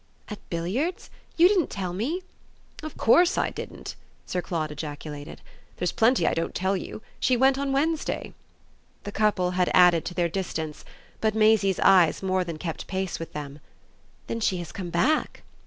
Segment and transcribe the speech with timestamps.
[0.29, 1.11] "At billiards?
[1.37, 2.23] You didn't tell me."
[2.81, 3.93] "Of course I didn't!"
[4.25, 5.41] Sir Claude ejaculated.
[5.77, 7.03] "There's plenty I don't tell you.
[7.19, 8.33] She went on Wednesday."
[9.03, 10.83] The couple had added to their distance,
[11.19, 13.59] but Maisie's eyes more than kept pace with them.
[14.25, 15.43] "Then she has come back."